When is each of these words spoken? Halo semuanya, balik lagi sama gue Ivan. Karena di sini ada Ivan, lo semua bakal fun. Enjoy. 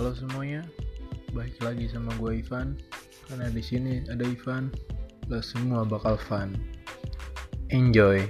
Halo 0.00 0.16
semuanya, 0.16 0.64
balik 1.36 1.60
lagi 1.60 1.84
sama 1.92 2.08
gue 2.16 2.40
Ivan. 2.40 2.72
Karena 3.28 3.52
di 3.52 3.60
sini 3.60 4.00
ada 4.08 4.24
Ivan, 4.24 4.72
lo 5.28 5.44
semua 5.44 5.84
bakal 5.84 6.16
fun. 6.16 6.56
Enjoy. 7.68 8.24